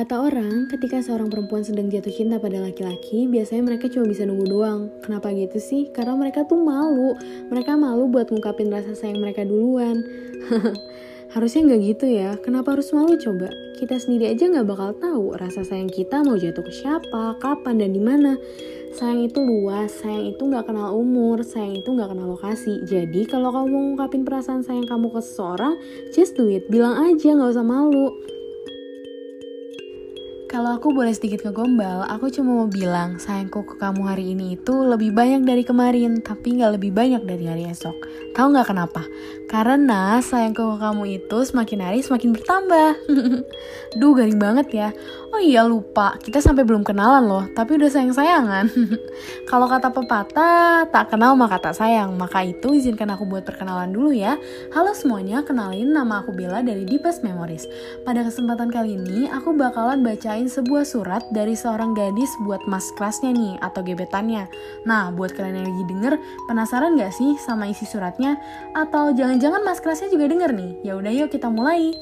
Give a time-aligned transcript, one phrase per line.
[0.00, 4.48] kata orang, ketika seorang perempuan sedang jatuh cinta pada laki-laki, biasanya mereka cuma bisa nunggu
[4.48, 4.88] doang.
[5.04, 5.92] Kenapa gitu sih?
[5.92, 7.12] Karena mereka tuh malu.
[7.52, 10.00] Mereka malu buat ngungkapin rasa sayang mereka duluan.
[11.36, 12.40] Harusnya nggak gitu ya.
[12.40, 13.52] Kenapa harus malu coba?
[13.76, 17.92] Kita sendiri aja nggak bakal tahu rasa sayang kita mau jatuh ke siapa, kapan, dan
[17.92, 18.40] di mana.
[18.96, 22.82] Sayang itu luas, sayang itu nggak kenal umur, sayang itu nggak kenal lokasi.
[22.88, 25.76] Jadi kalau kamu mau ngungkapin perasaan sayang kamu ke seseorang,
[26.10, 26.66] just do it.
[26.72, 28.39] Bilang aja, nggak usah malu.
[30.50, 34.74] Kalau aku boleh sedikit ngegombal, aku cuma mau bilang sayangku ke kamu hari ini itu
[34.82, 37.94] lebih banyak dari kemarin, tapi nggak lebih banyak dari hari esok.
[38.34, 39.06] Tahu nggak kenapa?
[39.46, 42.90] Karena sayangku ke kamu itu semakin hari semakin bertambah.
[44.02, 44.88] Duh, garing banget ya.
[45.30, 48.66] Oh iya lupa, kita sampai belum kenalan loh, tapi udah sayang-sayangan.
[49.50, 52.18] Kalau kata pepatah, tak kenal maka tak sayang.
[52.18, 54.34] Maka itu izinkan aku buat perkenalan dulu ya.
[54.74, 57.70] Halo semuanya, kenalin nama aku Bella dari Deepest Memories.
[58.02, 63.34] Pada kesempatan kali ini, aku bakalan bacain sebuah surat dari seorang gadis buat mas kelasnya
[63.34, 64.46] nih, atau gebetannya.
[64.86, 66.14] Nah, buat kalian yang lagi denger,
[66.46, 68.38] penasaran gak sih sama isi suratnya?
[68.72, 70.70] Atau jangan-jangan mas kelasnya juga denger nih?
[70.86, 71.92] Ya udah yuk kita mulai.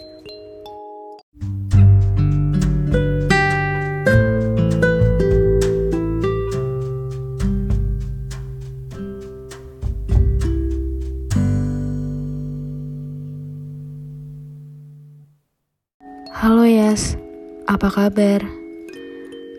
[16.39, 17.19] Halo Yas,
[17.69, 18.41] apa kabar?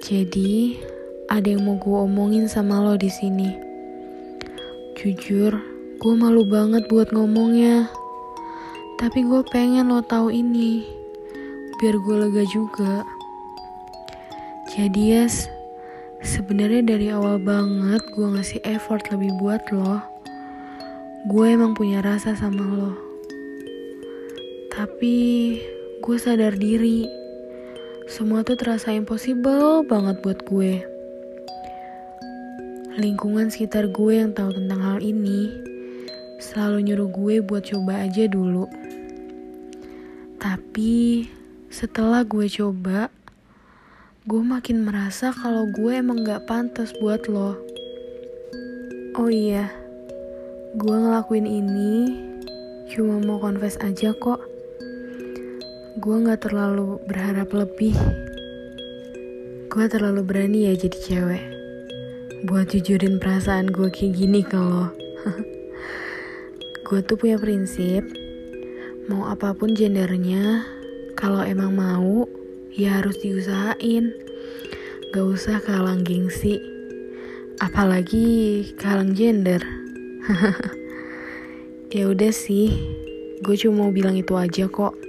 [0.01, 0.81] Jadi,
[1.29, 3.53] ada yang mau gue omongin sama lo di sini.
[4.97, 5.53] Jujur,
[6.01, 7.85] gue malu banget buat ngomongnya.
[8.97, 10.81] Tapi gue pengen lo tahu ini,
[11.77, 13.05] biar gue lega juga.
[14.73, 15.45] Jadi Yas,
[16.25, 20.01] sebenarnya dari awal banget gue ngasih effort lebih buat lo.
[21.29, 22.97] Gue emang punya rasa sama lo.
[24.73, 25.17] Tapi
[26.01, 27.18] gue sadar diri.
[28.09, 30.81] Semua tuh terasa impossible banget buat gue.
[32.97, 35.53] Lingkungan sekitar gue yang tahu tentang hal ini
[36.41, 38.65] selalu nyuruh gue buat coba aja dulu.
[40.41, 41.29] Tapi
[41.69, 43.13] setelah gue coba,
[44.25, 47.61] gue makin merasa kalau gue emang gak pantas buat lo.
[49.21, 49.69] Oh iya,
[50.81, 52.25] gue ngelakuin ini
[52.89, 54.48] cuma mau confess aja kok
[55.97, 57.97] gue gak terlalu berharap lebih.
[59.73, 61.43] Gue terlalu berani ya jadi cewek.
[62.45, 64.93] Buat jujurin perasaan gue kayak gini ke lo.
[66.85, 68.05] gue tuh punya prinsip,
[69.09, 70.61] mau apa pun gendernya,
[71.17, 72.29] kalau emang mau,
[72.69, 74.13] ya harus diusahain.
[75.09, 76.61] Gak usah kalang gengsi.
[77.57, 79.65] Apalagi kalang gender.
[81.97, 82.77] ya udah sih,
[83.41, 85.08] gue cuma mau bilang itu aja kok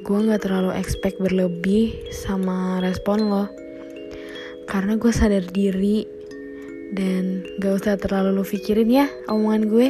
[0.00, 3.44] gue gak terlalu expect berlebih sama respon lo.
[4.64, 6.08] Karena gue sadar diri
[6.96, 9.88] dan gak usah terlalu lo pikirin ya omongan gue.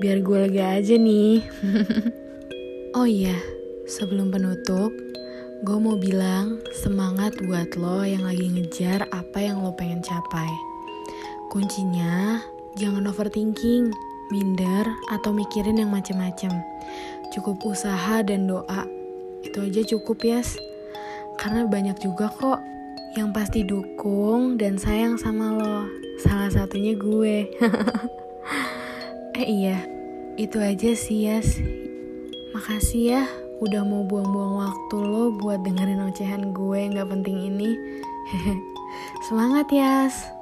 [0.00, 1.40] Biar gue lega aja nih.
[2.90, 3.38] Oh iya
[3.86, 4.90] sebelum penutup
[5.62, 10.50] gue mau bilang semangat buat lo yang lagi ngejar apa yang lo pengen capai.
[11.54, 12.42] Kuncinya
[12.74, 13.94] jangan overthinking
[14.34, 16.50] minder atau mikirin yang macem-macem
[17.30, 18.84] cukup usaha dan doa.
[19.40, 20.40] Itu aja cukup ya.
[21.40, 22.60] Karena banyak juga kok
[23.16, 25.88] yang pasti dukung dan sayang sama lo.
[26.20, 27.48] Salah satunya gue.
[29.40, 29.82] eh iya,
[30.36, 31.58] itu aja sih Yas.
[32.52, 33.22] Makasih ya
[33.60, 37.76] udah mau buang-buang waktu lo buat dengerin ocehan gue yang gak penting ini.
[39.28, 40.39] Semangat Yas!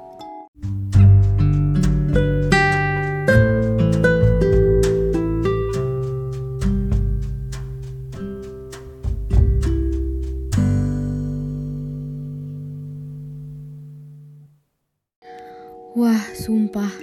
[15.97, 16.93] Wah, sumpah,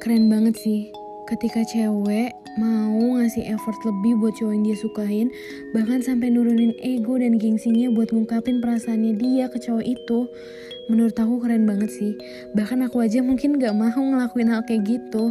[0.00, 0.88] keren banget sih.
[1.28, 5.28] Ketika cewek mau ngasih effort lebih buat cowok yang dia sukain,
[5.76, 10.32] bahkan sampai nurunin ego dan gengsinya buat ngungkapin perasaannya dia ke cowok itu.
[10.88, 12.16] Menurut aku keren banget sih.
[12.56, 15.28] Bahkan aku aja mungkin gak mau ngelakuin hal kayak gitu.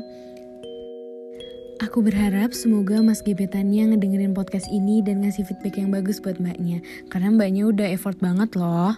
[1.81, 6.85] Aku berharap semoga mas gebetannya ngedengerin podcast ini dan ngasih feedback yang bagus buat mbaknya.
[7.09, 8.93] Karena mbaknya udah effort banget loh.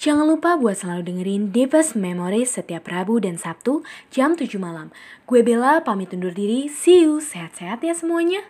[0.00, 4.88] Jangan lupa buat selalu dengerin Devas Memories setiap Rabu dan Sabtu jam 7 malam.
[5.28, 6.72] Gue Bella pamit undur diri.
[6.72, 7.20] See you.
[7.20, 8.40] Sehat-sehat ya semuanya.